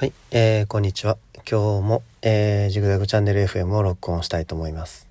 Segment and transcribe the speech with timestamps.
[0.00, 1.18] はい、えー、こんにちは。
[1.34, 5.06] 今日も、えー、ジグザグチャンネル FM を録音したいと思います。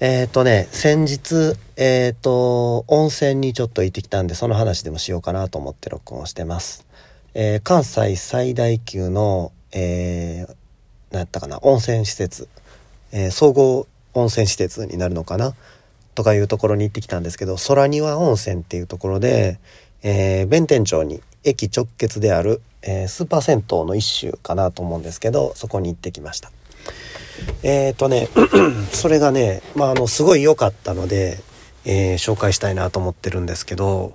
[0.00, 6.86] えっ、ー、とね、先日、えっ、ー、と、温泉にちょっと行ってきたんで、その話でもしようかなと思って録音してます。
[7.34, 10.54] えー、関西最大級の、えー、
[11.10, 12.48] 何やったかな、温泉施設、
[13.12, 15.54] えー、総合温泉施設になるのかな
[16.14, 19.58] とかいうところに行ってきたんですけど、空庭温泉っていうところで、
[20.02, 26.50] えー、弁天町に駅直結である、えー、スーパー銭湯の一種かなと思うんですけど、そこに行ってきました。
[27.62, 28.28] えっ、ー、とね、
[28.92, 31.38] それがね、まあ、あの、すごい良かったので、
[31.84, 34.14] えー、紹介したいなと思ってるんですけど、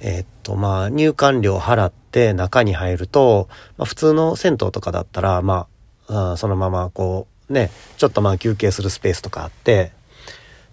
[0.00, 5.66] えっと、まあ、入館料払って中に入ると、まあ、普通の銭湯とかだったら、ま
[6.08, 9.92] あ、あそのままこう、ね、ちょっとまあ休憩するスペースとかあって、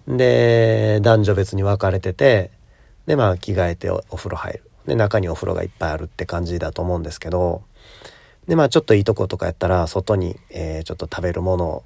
[0.06, 2.50] で、男女別に分かれてて、
[3.06, 4.62] で、まあ着替えてお風呂入る。
[4.86, 7.62] で、中にお風呂がいっぱいあるって感じだと思うんですけど、
[8.46, 11.82] で、まあちょっといいとことかやったら、外に、えー、ちょっと食べるもの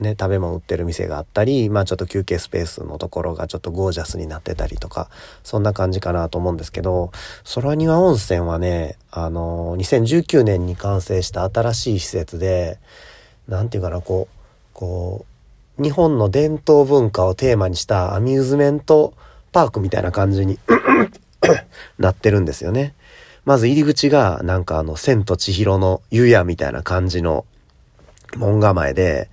[0.00, 5.08] ね、食べ物売ってる店があったり、まあちょっと休憩スペースのところがちょっとゴージャスになってたりとか、
[5.44, 7.12] そんな感じかなと思うんですけど、
[7.54, 12.78] 空庭温泉はね、あのー、2019年に完成した新しい施設で、
[13.46, 14.36] なんていうかな、こう、
[14.72, 15.26] こ
[15.78, 19.14] う、日本の伝統文化をテーマにしたアミューズメント
[19.52, 20.58] パークみたいな感じに
[21.98, 22.94] なってるんですよね。
[23.44, 27.44] まず入り口がなんかあの、千と千尋の湯屋みたいな感じの
[28.36, 29.28] 門構えで、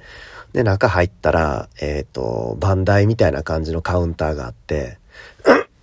[0.54, 4.98] で、中入ったら、えっ、ー、と、バンダイみたいな感じのカウンターがあって、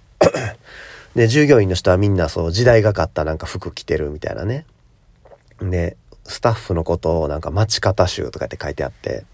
[1.16, 4.66] で、従業員の人はみんなそう、時代がかったなんか服着てるみたいなね。
[5.62, 9.24] で、スタッフのことをなんか町方集とかって書いてあって、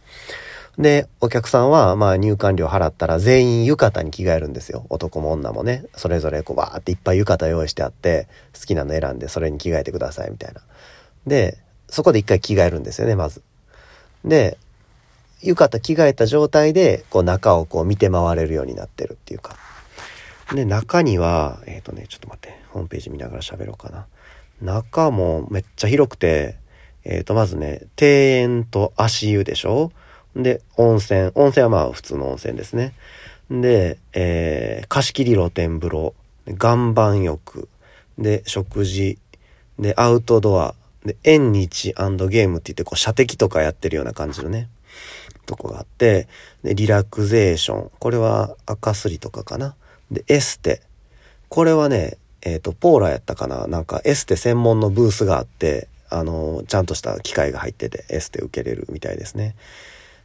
[0.78, 4.86] で、お客さんは、まあ入館料払ったら全員浴衣に着替えるんですよ。
[4.91, 5.84] 男も女もね。
[5.97, 8.27] それぞれこうバーっていっぱい浴衣用意してあって、
[8.58, 10.62] 好きなの選んでそれに着替えてくださいみたいな。
[11.27, 11.58] で、
[11.89, 13.42] そこで一回着替えるんですよね、まず。
[14.25, 14.58] で、
[15.42, 19.56] 浴衣着替えた状態で、こう中をこう見て回れるようになってるっていうか。
[20.52, 24.06] で、中には、えっ、ー、とね、ちょっと待って、ホームページ見ながら喋ろうかな。
[24.61, 26.56] 中もめっちゃ広くて、
[27.05, 29.92] えっ、ー、と、まずね、庭園と足湯でしょ？
[30.36, 31.30] で、温泉。
[31.34, 32.95] 温泉はまあ普通の温泉ですね。
[33.50, 36.14] で、えー、貸し切り露天風呂、
[36.46, 37.68] 岩盤浴、
[38.18, 39.18] で、食事、
[39.78, 40.74] で、アウトドア、
[41.05, 44.68] で、縁日ゲームって言って、こう、射的とかやってるような感じのね、
[45.46, 46.28] とこがあって、
[46.62, 47.90] で、リラクゼーション。
[47.98, 49.74] これは赤すりとかかな。
[50.11, 50.80] で、エステ。
[51.48, 53.67] これはね、えっ、ー、と、ポーラやったかな。
[53.67, 59.56] なんかエステ専門のブースがあって、あの、ちゃんとした機械が入ってて、エステ受けれるみたいですね。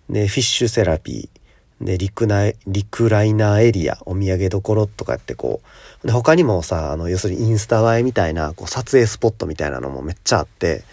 [0.10, 1.86] で、フィッシュセラピー。
[1.86, 5.62] で、リクナ、リクライナーエリア、お土産どころとかってこ
[6.04, 10.84] う、で、他にもさ、あの、要するにインスタ映えみたいな、こう、撮影スポットみたいなのもめっちゃあって、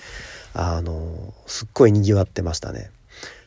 [0.55, 2.91] あの、すっごい賑わってましたね。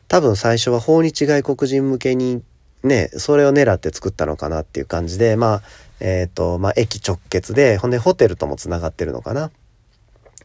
[0.09, 2.43] 多分最初は訪日外国人向けに、
[2.83, 5.61] ね、それを狙って作ったのかなっていう感じで、まあ、
[5.99, 9.51] えっ、ー、と、まあ、駅直結で、ほんでホテルとも繋がってるのかな。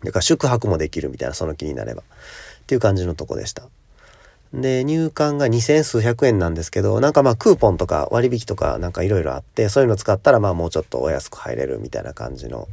[0.04, 2.02] だから宿泊もできるみたいな、その気になれば。
[2.02, 2.04] っ
[2.66, 3.68] ていう感じのとこでした。
[4.54, 12.68] で、入館が2000数百円なんですけど、なんかまあクーポンとか割引とかなんかいろいろあって、そういうの使ったらまあもうちょっとお安く入れるみたいな感じの、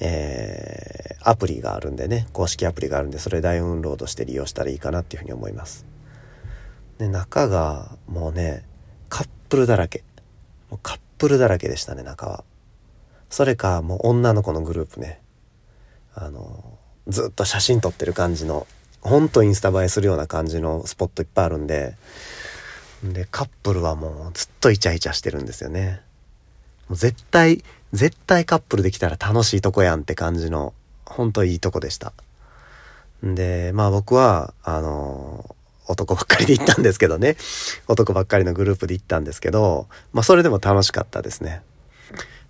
[0.00, 5.84] えー、アプリがあるんでね、公式アプリがあるんで、それダウンロードして利用したらいいかなっていうふうに思います。
[6.96, 8.64] で、中がもうね、
[9.10, 10.04] カップルだらけ。
[10.70, 12.42] もうカップルだらけでしたね、中は。
[13.28, 15.20] それか、もう女の子のグループね。
[16.14, 18.66] あの、ずっと写真撮ってる感じの
[19.02, 21.96] ほんとインスタ映えするような感じのスポットいっぱいあるんで、
[23.02, 26.00] で、カップルはもうずっとイチャイチャしてるんですよね。
[26.88, 30.72] もう絶対、絶対カップルできたら楽しいとこやんって感じの、
[31.04, 32.12] ほんといいとこでした。
[33.22, 35.54] で、まあ僕は、あの、
[35.88, 37.36] 男ばっかりで行ったんですけどね。
[37.88, 41.62] 男ばっかりのグループで行ったんですけど、まあそれでも楽しかったですね。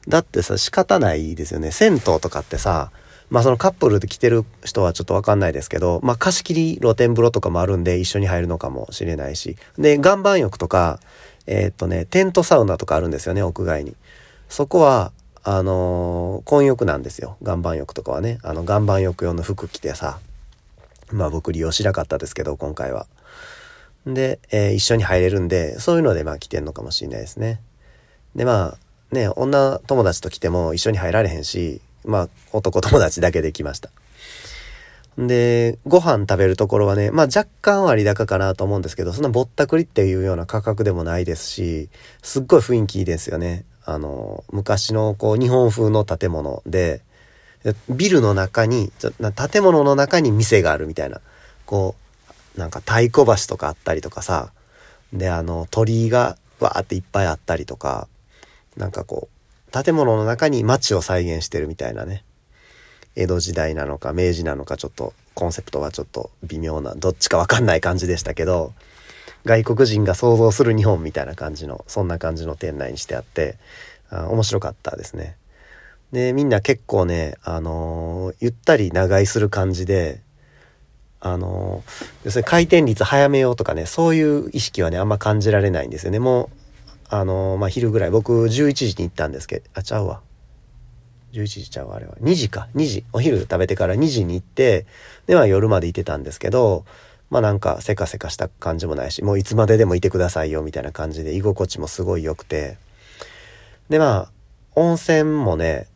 [0.07, 1.71] だってさ、仕方ないですよね。
[1.71, 2.91] 銭湯とかってさ、
[3.33, 9.57] まあそのカップルで来てる人はちょっとわかんないですけど、まあ貸し切り露天風呂とかもあるんで一緒に入るのかもしれないし。
[9.79, 11.01] で、岩盤浴とか、
[11.47, 13.97] えー、っとね、テントサウナとかあるんですよね、屋外に。
[14.51, 15.13] そこは、
[15.45, 17.39] あのー、混浴なんですよ。
[17.41, 18.39] 岩盤浴とかはね。
[18.43, 20.19] あの、岩盤浴用の服着てさ。
[21.11, 23.07] まあ僕利用しなかったですけど、今回は。
[24.07, 27.63] で、えー、一緒に入れるんで、そういうのでまあ来てんのかもしれないですね。
[28.37, 33.91] で、まあ、ね、女友達と来ても一緒に入られへんし、まあ、男友達だけで来ました。
[35.19, 41.91] で、ご飯食べるところはね、まあ若干割高かなと思うんですけど、そんなぼったくりっていうような価格でもないですし、
[42.23, 43.65] すっごい雰囲気いいですよね。
[43.85, 47.03] あの、昔のこう日本風の建物で、
[47.89, 48.91] ビルの中に、
[49.53, 51.21] 建物の中に店があるみたいな。
[51.67, 51.95] こ
[52.57, 54.53] う、なんか太鼓橋とかあったりとかさ、
[55.13, 58.09] で、あの、鳥居がわーっていっぱいあったりとか、
[58.77, 59.42] なんかこう、
[59.73, 62.25] 建物の中に街を再現してるみたいなね。
[63.17, 68.73] 江戸時代なのか明治なのかちょっとコンセプトはちょっと微妙な、どっちかわかんない感じでしたけど、
[69.45, 73.57] 外国人が想像する日本みたいな感じの、そんな感じの店内にしてあって、
[74.11, 75.37] あ面白かったですね。
[76.13, 80.21] で、みんな結構ね、あのー、ゆったり長居する感じで、
[81.21, 86.19] あのー、要するに回転率早めようとかね、そういう意識はね、あんま感じられないんですよね。
[86.19, 86.62] もう、
[87.15, 90.23] あのー、まあ、昼ぐらい、僕11時に行ったんですけど、あ、ちゃうわ。
[91.33, 92.15] 11時ちゃうわ、あれは。
[92.23, 92.69] 2時か。
[92.75, 93.05] 2時。
[93.13, 94.87] お昼食べてから2時に行って、
[95.27, 96.87] で、は夜までいてたんですけど、
[97.29, 102.79] まあなんかせかせかした感じもないし、もういつまででもいてくださいよみたいな感じで居心地もすごい良くて。
[103.91, 104.33] でまあ、
[104.75, 105.89] 温泉もね、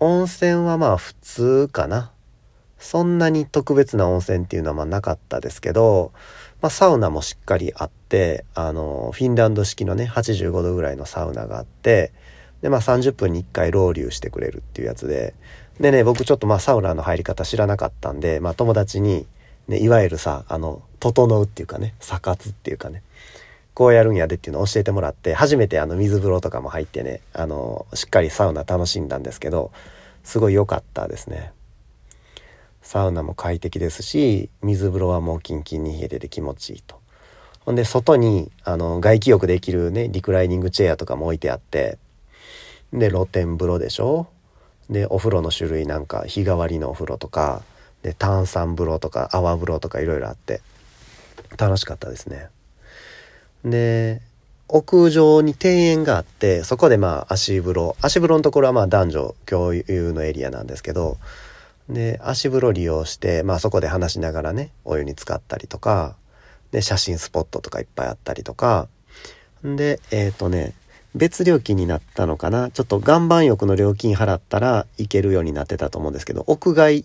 [0.00, 2.12] 温泉はまあ普通かな。
[2.78, 6.12] そんなに特別な温泉っていうのはまあなかったですけど、
[6.62, 12.12] まあサウナもしっかりあって、あの、フィンランド式のね、85度ぐらいのサウナがあって、
[12.62, 15.34] でまあ30分に1回ロウリュしてくれるっていうやつで、
[15.80, 19.26] でね、僕ちょっとまあサウナの入り方知らなかったんで、まあ友達に、
[19.66, 23.02] ね、いわゆるさ、あの、整うっていうかね、サ活っていうかね、
[23.74, 29.72] こうやるんやでっていうのを教えてもらって、初めてあの水風呂とかも入ってね、あの、しっかりサウナ楽しんだんですけど、
[30.22, 31.52] すごい良かったですね。
[32.82, 37.00] サウナも快適ですし、水風呂はもうキンキンに冷えてて気持ちいいと。
[37.60, 41.98] ほんで、外に、あの、外気浴できるね、リクライニングチェアとかも置いてあって、
[42.92, 44.26] で、露天風呂でしょ？
[44.90, 47.62] で、お風呂の種類なんか、日替わりのお風呂とか、
[48.02, 50.60] で、炭酸風呂とか泡風呂とかいろいろあって、
[51.56, 52.48] 楽しかったですね。
[53.64, 54.20] で、
[54.68, 61.18] 屋上に庭園があって、そこでまあ足風呂、足風呂のところはまあ男女共有のエリアなんですけど、
[61.92, 66.16] で、足風呂利用して、まあそこで話しながらね、お湯に浸かったりとか、
[66.70, 68.88] で、写真スポットとかいっぱいあったりとか、
[69.62, 70.72] で、えっ、ー、とね、
[71.14, 77.04] 別料金になったのかなちょっと岩盤浴の料金払ったら行けるようになってたと思うんですけど、屋外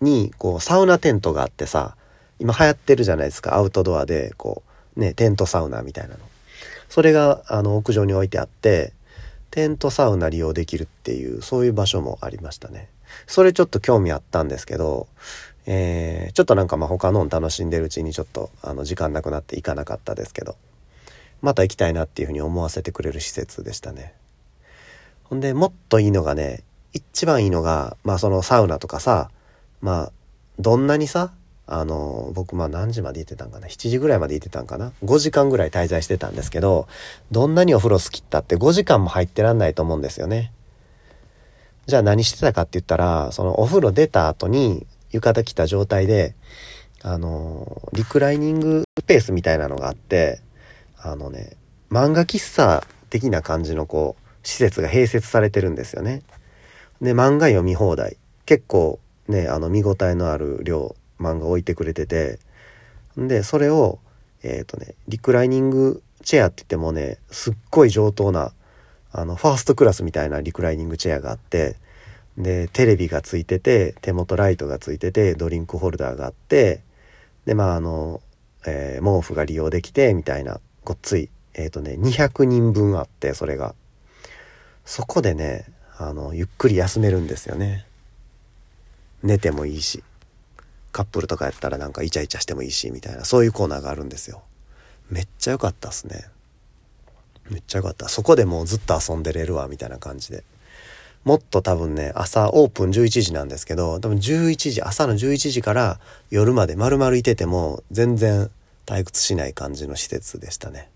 [0.00, 1.96] にこうサウナテントがあってさ、
[2.38, 4.62] 今流行ってるじゃないですか、アウトドアでこ
[4.96, 6.20] う、ね、テントサウナみたいなの。
[6.88, 8.94] それがあの屋上に置いてあって
[9.50, 12.88] テントサウナ利用できるっていうそういう場所もありましたね。
[13.26, 15.06] それちょっと興味あったんですけど、
[15.66, 20.56] えー、ちょっとなんかまあ他の楽しんでるうちにちょっとあの時間なくなって行かなかったですけど
[21.42, 24.14] また行きたいなっていうふうに思わせてくれる施設でしたね。
[25.24, 26.62] ほんでもっといいのがね
[26.94, 29.30] 一番いいのがまあそのサウナとかさ
[29.82, 30.12] まあ
[30.58, 31.32] どんなにさ
[31.70, 36.88] あの、僕まあ何時まで行ってたんかな ?7 時ぐらいまで行ってたんかな ?5 時間ぐらい滞在してたんですけど、
[37.30, 40.50] どんなにお風呂好きったって5時間も入ってらんないと思うんですよね。
[41.88, 46.36] じゃあ何してたかって言ったら、そのお風呂出た後に浴衣着た状態で、
[47.02, 50.40] あの、リクライニングスペースみたいなのがあって、
[50.98, 51.56] あのね、
[51.90, 56.22] 漫画喫茶的な感じのこう、施設が併設されてるんですよね。
[57.00, 58.18] で、漫画読み放題。
[58.44, 62.38] 結構ね、あの見応えのある量漫画置いてくれてて
[63.16, 63.98] でそれを
[64.42, 68.52] えっ、ー、とねリクライニングチェアって言ってもねすっごい上等な
[69.12, 71.76] あのファーストクラスみたいなリクライニングチェアがあって
[72.36, 76.82] でテレビがついてて手元ライトがついててドリンクホルダーがあって
[77.46, 78.20] でまああの、
[78.66, 83.74] えー、毛布が利用できてみたいなごっついえっ、ー、とね200人分あってそれが。
[84.88, 85.66] そこでね
[85.98, 87.84] あのゆっくり休めるんですよね。
[89.22, 90.02] 寝てもいいし
[90.92, 94.42] カップルとかやったらなんかイチャイチャしてもいいしみたいなそういうコーナーがあるんですよ。
[95.10, 96.24] めっちゃ良かったっすね。
[97.50, 98.08] めっちゃ良かった。
[98.08, 100.44] そこでもうずっと遊んでれるわみたいな感じで。
[101.24, 106.00] もっと多分ね朝オープン11時なんですけど多分11時朝の11時から
[106.30, 108.50] 夜まで丸々いてても全然
[108.86, 110.88] 退屈しない感じの施設でしたね。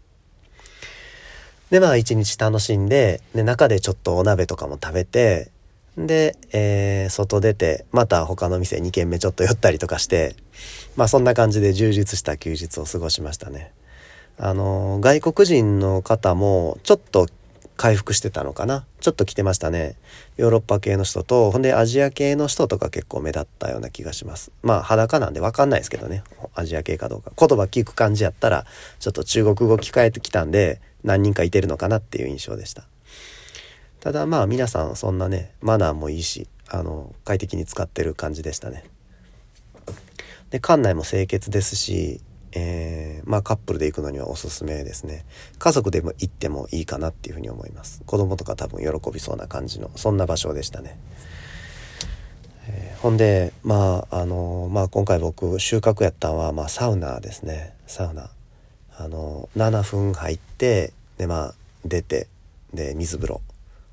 [1.70, 5.50] でまあ一日楽しんでで中でちょっとお鍋とかも食べて
[5.96, 10.36] で、えー、外出て、また他の店2軒目ちょっと寄ったりとかして、
[10.96, 13.72] まあそんな感じで充実した休日を過ごしましたね。
[14.44, 17.28] あの、外国人の方もちょっと
[17.76, 18.84] 回復してたのかな？
[19.00, 19.94] ちょっと来てましたね。
[20.36, 24.50] ヨーロッパ系の人と、ほんでアジア系の人とか結構目立ったような気がします。
[24.64, 26.24] まあ裸なんでわかんないですけどね。
[26.56, 27.30] アジア系かどうか。
[27.38, 28.66] 言葉聞く感じやったら、
[28.98, 32.88] ちょっと中国語聞かれてきたんで、何人かいてるのかなっていう印象でした。
[34.00, 38.82] ただまあ皆さんそんなねマナーもいいしあの快適に使ってる感じでしたね
[40.50, 42.20] で館内も清潔ですし、
[42.52, 45.24] えー、まあカップルで行くのにはおすすめですね。
[45.58, 48.02] 家族でも行ってもいいかなっていうふうに思います。
[48.06, 50.98] 子供とか多分喜びそうな感じのそんな場所でしたね。
[53.02, 57.74] ほんでまああのまあ今回僕収穫やったんはまあサウナですね。
[57.86, 58.30] サウナ。
[58.96, 61.54] あの7分入ってでまあ
[61.84, 62.28] 出て
[62.72, 63.40] で水風呂。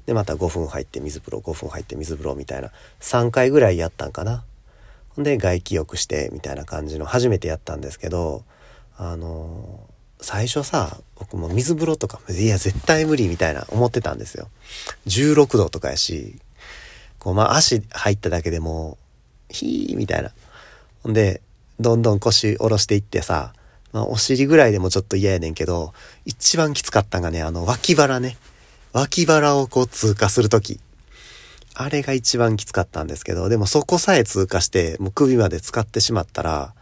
[0.06, 4.44] でまた5分入って水風呂5分入って水風呂みたいな3回ぐらいやったんかな。
[5.18, 8.44] で外気浴してみたいな感じの初めてやったんですけど
[8.98, 9.88] あの
[10.22, 14.50] 最初さ僕も水風呂とかいや絶対無理みたいな思ってたんですよ。
[15.08, 16.36] 16度とかやし
[17.18, 18.98] こうまあ足入っただけでも
[19.50, 20.32] ヒーみたいな。
[21.04, 21.42] ほんで
[21.80, 23.54] どんどん腰下ろしていってさ、
[23.94, 25.94] まあ、お尻ぐらいでもちょっと嫌やねんけど
[26.26, 28.38] 一番きつかったんがねあの脇腹ね。
[28.92, 30.80] 脇腹をこう通過するとき。
[31.82, 36.74] あれが一番きつかったんですけど、でもそこさえ通過して、もう首まで使ってしまったら、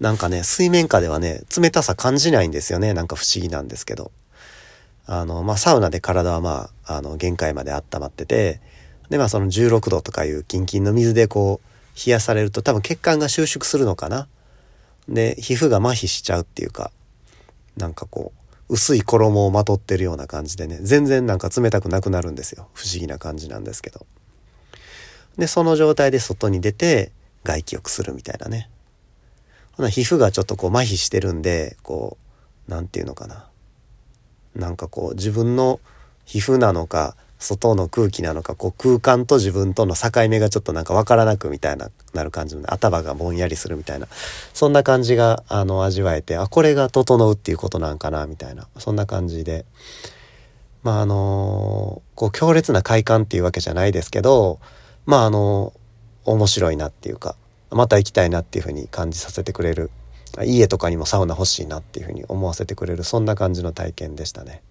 [0.00, 2.92] なんかね、水面下ではね、冷たさ感じないんですよね。
[2.92, 4.10] なんか不思議なんですけど。
[5.06, 8.60] あの、まあ、サウナで体はまあ、あの、限界まで温まってて、
[9.10, 14.26] で、まあ、その16度とかいうキンキンの水でこう、冷やされると多分血管が収縮するのかな。
[15.08, 16.90] で、皮膚が麻痺しちゃうっていうか、
[17.76, 22.68] なんかこう、薄い衣をまとってるような感じでね全然なんか冷たくなくなるんですよ。
[22.74, 24.06] 不思議な感じなんですけど。
[25.38, 27.12] でその状態で外に出て
[27.44, 28.68] 外気浴するみたいなね。
[29.72, 32.16] ほな皮膚がちょっとこう麻痺してるんでこ
[32.68, 33.48] う何て言うのかな。
[34.54, 35.80] なんかこう自分の
[36.24, 44.08] 皮膚なのか外の空気なのかこう空間と自分との境目がちょっとなんか分からなくみたいななる感じの頭がぼんやりするみたいな
[44.54, 49.66] そんな感じがあの味わえてあこれが整うっていうことなんかなみたいなそんな感じで
[50.82, 54.58] まああのこう強烈な快感っていうわけじゃないですけど
[55.04, 55.74] まああの
[56.24, 57.36] 面白いなっていうか
[57.70, 59.90] また行きたいなっていうふうに感じさせてくれる
[60.44, 64.62] 家とかにもサウナ欲しいなっていうふうに思わせてくれるそんな感じの体験でしたね。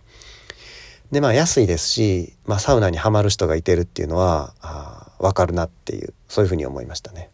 [1.15, 7.29] でまあ安いですし、まあ、サウナにはまる人がいてるっていうのはあ分かるなっていうそういうふうに思いましたね。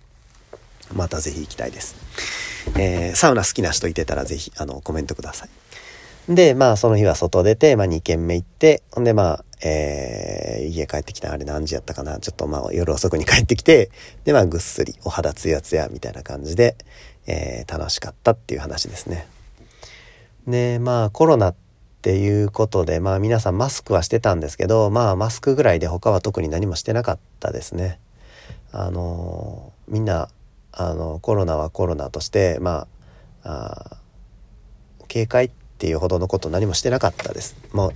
[0.93, 1.95] また是非行きたいです、
[2.77, 5.49] えー、サウナ好きな人いてたら是非あのコメントください。
[6.29, 12.19] でまあその日は外出て、まあ、2軒目行ってほんでまあえー、家帰ってきたあれ何時やったかな。
[12.19, 13.89] ちょっとまあ夜遅くに帰ってきて
[14.25, 16.75] でまあぐっすりお肌ツヤツヤみたいな感じで、
[17.25, 19.27] えー、楽しかったっていう話ですね。
[20.47, 21.70] でまあコロナって
[22.01, 27.99] っていうことでまあ皆さんマスクはしてたんですけどまあマスクぐらいで他は特に何もしてなかったですね。
[28.71, 30.27] あのみんな
[30.71, 32.87] あのコロナはコロナとしてま
[33.43, 33.97] あ
[35.07, 37.55] 警戒っていうほどのこと何もしてなかったです。
[37.71, 37.93] もう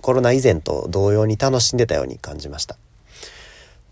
[0.00, 2.76] コロナ以前と同様に楽しんでたように感じました。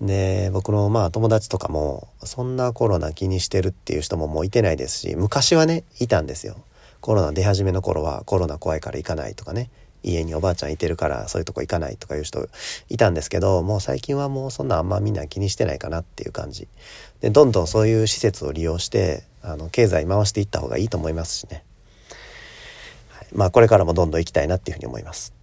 [0.01, 6.59] で僕のまあ友達とかもそんなコロナ気にしてるっていう人ももういてないですし昔はねいたんですよ
[7.01, 9.71] コロナ出始めの頃はコロナ怖いから行かないとかね。
[10.03, 12.49] 家におばあちゃんいてるからそういうとこ行かないとかいう人
[12.89, 16.69] いたんですけどもう最近はもうそんなあんまみんな気にしてないかなっていう感じ。
[17.21, 21.65] でどんどんそういう施設を利用してあの経済回していった方がいいと思いますしね、
[23.09, 25.35] はい、まあこれからもどんどん行きたいなっていうふうに思います。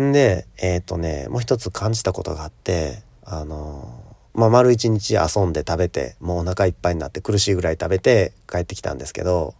[0.00, 4.02] んでえっ、ー、とねもう一つ感じたことがあってあの
[4.34, 9.54] まあ丸一日遊んで食べてもうお腹いっぱいになって苦しいぐらい食べて帰ってきたんですけど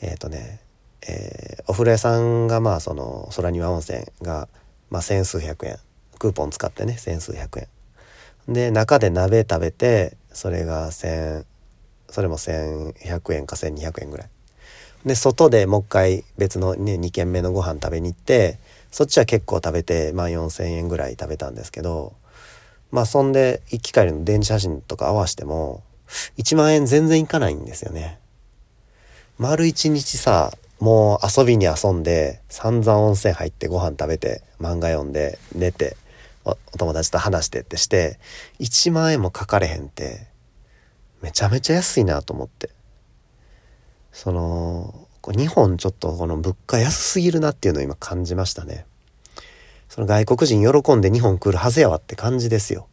[0.00, 0.60] えっ、ー、とね、
[1.08, 4.48] えー、お風呂屋さんがまあその空庭温泉が、
[4.90, 5.78] まあ、千数百円。
[6.18, 7.68] クーポン使ってね千数百円。
[8.48, 11.44] で中で鍋食べてそれが千
[12.10, 14.28] それも1100円か1200円ぐらい。
[15.04, 18.58] で外でもう一回別のね2軒目のご飯食べに行って
[18.90, 22.14] そっちは結構食べてまあ4,000円ぐらい食べたんですけど
[22.90, 25.84] まあそんで行き帰りの電池写真とか合わしても
[26.38, 28.18] 1万円全然いかないんですよね。
[29.38, 35.96] 丸一日さ、もう遊びに遊んで、散々温泉入ってご飯食べて、漫画読んで、寝て、
[36.44, 38.18] お友達と話してってして、
[38.58, 40.26] 1万円もかかれへんって、
[41.22, 42.70] めちゃめちゃ安いなと思って。
[44.10, 48.86] その、日本ちょっとこの物価安すぎるなっていうのを今感じましたね。
[49.88, 52.88] その外国人喜んで日本来るはずやわって感じですよ。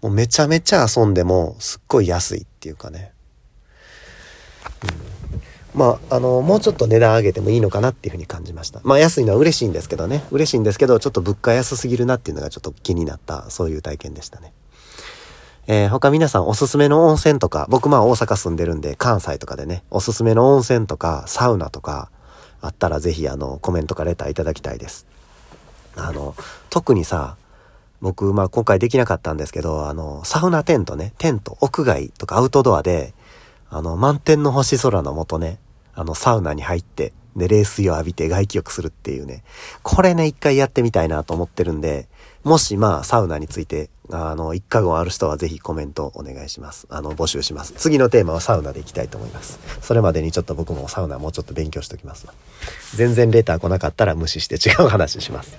[0.00, 3.12] もうめちゃめちゃ遊んでもすっごい安いっていうかね。
[4.84, 8.80] うんまあ、あの、もうちょっと値段上げてもいいのかなっていうふうに感じました。
[8.84, 10.24] まあ、安いのは嬉しいんですけどね。
[10.30, 14.52] 嬉しいんですけど、ちょっと物価安すぎるなっていうのがちょっと気になった、そういう体験でしたね。
[15.66, 22.10] えー、他皆さんおすすめの温泉とか、僕まあ大阪住んでるんで、関西とかでね、おすすめの温泉とか、サウナとか、
[22.60, 25.06] あったらぜひあの、コメントかレターいただきたいです。
[25.96, 26.34] あの、
[26.70, 27.36] 特にさ、
[28.00, 33.14] 僕、まあ今回できなかったんですけど、あの、サウナテントね、テント、屋外とかアウトドアで、
[33.70, 35.58] あの、満天の星空の下ね、
[35.94, 39.42] あの、サウナに入って、で、冷水を浴びて外気浴するっていうね。
[39.82, 42.08] これね、一回やってみたいなと思ってるんで、
[42.44, 46.86] もしまあ、サウナについて、あの、一過言ある人はぜひコメントお願いします。
[46.90, 47.72] あの、募集します。
[47.76, 49.58] 次のテーマはサウナでいきたいと思います。
[49.80, 52.26] それまでにちょっと僕もサウナもうちょっと勉強しときます
[52.94, 55.56] 全然レター来なかったら無視して違う話します。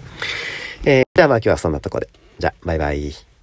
[0.85, 2.09] えー、じゃあまあ今日はそんなとこで。
[2.37, 3.34] じゃあ、バイバイ。